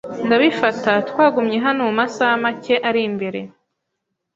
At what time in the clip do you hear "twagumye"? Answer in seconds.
1.09-1.57